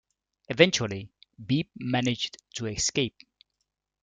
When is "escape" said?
2.65-3.21